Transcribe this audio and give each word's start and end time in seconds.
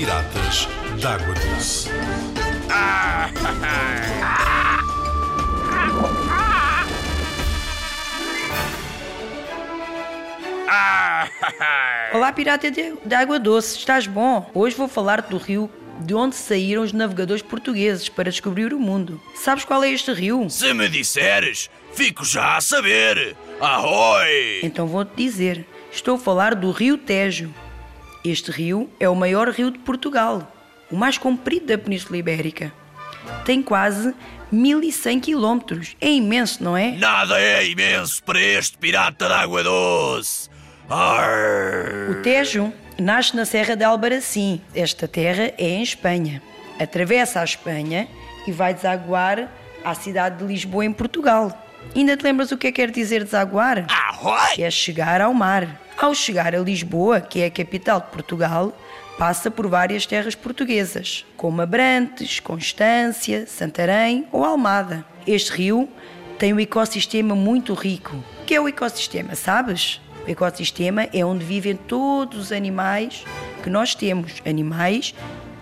Piratas 0.00 0.66
d'Água 0.98 1.34
Doce. 1.34 1.90
Olá, 12.14 12.32
pirata 12.32 12.70
de, 12.70 13.14
água 13.14 13.38
doce, 13.38 13.76
estás 13.76 14.06
bom? 14.06 14.50
Hoje 14.54 14.74
vou 14.74 14.88
falar 14.88 15.20
do 15.20 15.36
rio 15.36 15.70
de 16.00 16.14
onde 16.14 16.34
saíram 16.34 16.82
os 16.82 16.94
navegadores 16.94 17.42
portugueses 17.42 18.08
para 18.08 18.30
descobrir 18.30 18.72
o 18.72 18.80
mundo. 18.80 19.20
Sabes 19.34 19.66
qual 19.66 19.84
é 19.84 19.90
este 19.90 20.14
rio? 20.14 20.48
Se 20.48 20.72
me 20.72 20.88
disseres, 20.88 21.68
fico 21.92 22.24
já 22.24 22.56
a 22.56 22.60
saber. 22.62 23.36
Arroi! 23.60 24.60
Então 24.62 24.86
vou-te 24.86 25.14
dizer. 25.14 25.66
Estou 25.92 26.14
a 26.14 26.18
falar 26.18 26.54
do 26.54 26.70
Rio 26.70 26.96
Tejo. 26.96 27.52
Este 28.24 28.50
rio 28.50 28.90
é 29.00 29.08
o 29.08 29.14
maior 29.14 29.48
rio 29.48 29.70
de 29.70 29.78
Portugal, 29.78 30.46
o 30.90 30.96
mais 30.96 31.16
comprido 31.16 31.66
da 31.66 31.78
Península 31.78 32.18
Ibérica. 32.18 32.72
Tem 33.44 33.62
quase 33.62 34.14
1100 34.52 35.20
quilómetros. 35.20 35.96
É 36.00 36.10
imenso, 36.10 36.62
não 36.62 36.76
é? 36.76 36.92
Nada 36.92 37.40
é 37.40 37.66
imenso 37.66 38.22
para 38.22 38.40
este 38.40 38.76
pirata 38.76 39.28
d'água 39.28 39.62
doce. 39.62 40.50
Arr. 40.88 42.10
O 42.10 42.22
Tejo 42.22 42.72
nasce 42.98 43.34
na 43.36 43.44
Serra 43.44 43.74
de 43.76 43.84
Albarracim. 43.84 44.60
Esta 44.74 45.06
terra 45.08 45.52
é 45.56 45.68
em 45.70 45.82
Espanha. 45.82 46.42
Atravessa 46.78 47.40
a 47.40 47.44
Espanha 47.44 48.08
e 48.46 48.52
vai 48.52 48.74
desaguar 48.74 49.48
à 49.84 49.94
cidade 49.94 50.38
de 50.38 50.44
Lisboa, 50.44 50.84
em 50.84 50.92
Portugal. 50.92 51.56
Ainda 51.94 52.16
te 52.16 52.24
lembras 52.24 52.52
o 52.52 52.58
que 52.58 52.66
é 52.66 52.72
que 52.72 52.82
quer 52.82 52.90
dizer 52.90 53.24
desaguar? 53.24 53.86
Arroi! 53.88 54.62
É 54.62 54.70
chegar 54.70 55.20
ao 55.20 55.32
mar. 55.32 55.80
Ao 56.00 56.14
chegar 56.14 56.54
a 56.54 56.58
Lisboa, 56.58 57.20
que 57.20 57.42
é 57.42 57.44
a 57.44 57.50
capital 57.50 58.00
de 58.00 58.06
Portugal, 58.06 58.74
passa 59.18 59.50
por 59.50 59.68
várias 59.68 60.06
terras 60.06 60.34
portuguesas, 60.34 61.26
como 61.36 61.60
Abrantes, 61.60 62.40
Constância, 62.40 63.46
Santarém 63.46 64.26
ou 64.32 64.42
Almada. 64.42 65.04
Este 65.26 65.52
rio 65.52 65.86
tem 66.38 66.54
um 66.54 66.58
ecossistema 66.58 67.34
muito 67.34 67.74
rico. 67.74 68.16
O 68.40 68.44
que 68.46 68.54
é 68.54 68.60
o 68.62 68.66
ecossistema, 68.66 69.34
sabes? 69.34 70.00
O 70.26 70.30
ecossistema 70.30 71.06
é 71.12 71.22
onde 71.22 71.44
vivem 71.44 71.76
todos 71.76 72.38
os 72.38 72.50
animais 72.50 73.22
que 73.62 73.68
nós 73.68 73.94
temos, 73.94 74.40
animais 74.46 75.14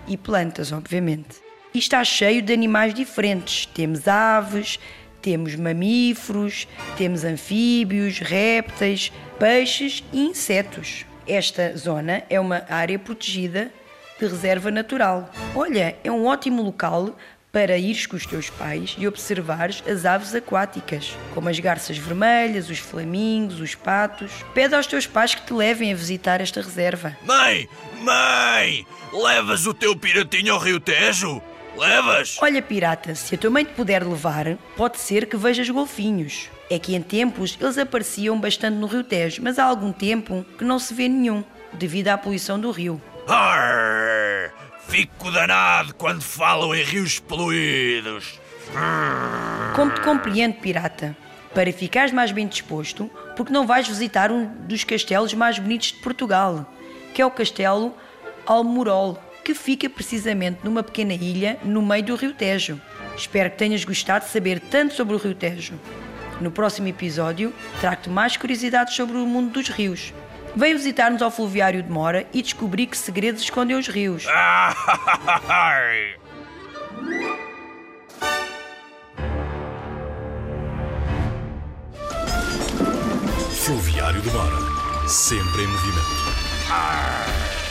e 0.07 0.15
plantas, 0.15 0.71
obviamente. 0.71 1.41
E 1.73 1.79
está 1.79 2.01
cheio 2.05 2.41
de 2.41 2.53
animais 2.53 2.93
diferentes. 2.93 3.65
Temos 3.65 4.07
aves, 4.07 4.79
temos 5.21 5.55
mamíferos, 5.55 6.67
temos 6.97 7.23
anfíbios, 7.23 8.19
répteis, 8.19 9.11
peixes 9.37 10.03
e 10.11 10.21
insetos. 10.21 11.05
Esta 11.27 11.75
zona 11.77 12.23
é 12.29 12.39
uma 12.39 12.63
área 12.69 12.97
protegida 12.97 13.71
de 14.19 14.25
reserva 14.25 14.71
natural. 14.71 15.29
Olha, 15.55 15.95
é 16.03 16.11
um 16.11 16.25
ótimo 16.25 16.61
local 16.61 17.15
para 17.51 17.77
ires 17.77 18.05
com 18.05 18.15
os 18.15 18.25
teus 18.25 18.49
pais 18.49 18.95
e 18.97 19.07
observares 19.07 19.83
as 19.87 20.05
aves 20.05 20.35
aquáticas, 20.35 21.15
como 21.33 21.49
as 21.49 21.59
garças 21.59 21.97
vermelhas, 21.97 22.69
os 22.69 22.77
flamingos, 22.77 23.59
os 23.59 23.73
patos. 23.73 24.31
Pede 24.53 24.75
aos 24.75 24.85
teus 24.85 25.07
pais 25.07 25.33
que 25.33 25.45
te 25.45 25.53
levem 25.53 25.91
a 25.91 25.95
visitar 25.95 26.41
esta 26.41 26.61
reserva. 26.61 27.17
Mãe! 27.23 27.67
Mãe! 28.01 28.85
Levas 29.11 29.65
o 29.65 29.73
teu 29.73 29.95
piratinho 29.95 30.53
ao 30.53 30.59
Rio 30.59 30.79
Tejo? 30.79 31.41
Levas? 31.79 32.37
Olha, 32.41 32.61
pirata, 32.61 33.15
se 33.15 33.35
a 33.35 33.37
tua 33.37 33.49
mãe 33.49 33.63
te 33.63 33.71
puder 33.71 34.05
levar, 34.05 34.57
pode 34.75 34.99
ser 34.99 35.25
que 35.25 35.37
vejas 35.37 35.69
golfinhos. 35.69 36.49
É 36.69 36.77
que 36.77 36.93
em 36.93 37.01
tempos 37.01 37.57
eles 37.59 37.77
apareciam 37.77 38.37
bastante 38.37 38.75
no 38.75 38.85
Rio 38.85 39.01
Tejo, 39.01 39.41
mas 39.41 39.57
há 39.57 39.63
algum 39.63 39.93
tempo 39.93 40.45
que 40.57 40.65
não 40.65 40.77
se 40.77 40.93
vê 40.93 41.07
nenhum, 41.07 41.41
devido 41.71 42.09
à 42.09 42.17
poluição 42.17 42.59
do 42.59 42.69
rio. 42.69 43.01
Arr. 43.25 44.51
Fico 44.89 45.31
danado 45.31 45.95
quando 45.95 46.21
falam 46.21 46.75
em 46.75 46.83
rios 46.83 47.17
poluídos. 47.19 48.39
Como 49.73 49.91
te 49.91 50.01
compreendo, 50.01 50.55
pirata? 50.55 51.15
Para 51.53 51.71
ficares 51.71 52.11
mais 52.11 52.33
bem 52.33 52.45
disposto, 52.45 53.09
porque 53.37 53.53
não 53.53 53.65
vais 53.65 53.87
visitar 53.87 54.31
um 54.31 54.45
dos 54.65 54.83
castelos 54.83 55.33
mais 55.33 55.57
bonitos 55.57 55.93
de 55.93 55.99
Portugal, 55.99 56.69
que 57.13 57.21
é 57.21 57.25
o 57.25 57.31
Castelo 57.31 57.95
Almorol, 58.45 59.17
que 59.43 59.53
fica 59.53 59.89
precisamente 59.89 60.59
numa 60.63 60.83
pequena 60.83 61.13
ilha 61.13 61.57
no 61.63 61.81
meio 61.81 62.03
do 62.03 62.15
Rio 62.15 62.33
Tejo. 62.33 62.79
Espero 63.15 63.49
que 63.51 63.57
tenhas 63.57 63.83
gostado 63.83 64.25
de 64.25 64.31
saber 64.31 64.59
tanto 64.59 64.93
sobre 64.93 65.15
o 65.15 65.17
Rio 65.17 65.35
Tejo. 65.35 65.73
No 66.39 66.51
próximo 66.51 66.87
episódio, 66.87 67.53
trago-te 67.81 68.09
mais 68.09 68.37
curiosidades 68.37 68.95
sobre 68.95 69.17
o 69.17 69.25
mundo 69.25 69.51
dos 69.51 69.69
rios. 69.69 70.13
Vem 70.55 70.73
visitar-nos 70.73 71.21
ao 71.21 71.29
Fluviário 71.29 71.83
de 71.83 71.91
Mora 71.91 72.25
e 72.33 72.41
descobrir 72.41 72.87
que 72.87 72.97
segredos 72.97 73.41
escondem 73.41 73.77
os 73.77 73.87
rios. 73.87 74.25
Fluviário 83.69 84.19
de 84.21 84.31
Mora. 84.31 85.07
Sempre 85.07 85.61
em 85.61 85.67
movimento. 85.67 85.99
Arr. 86.71 87.68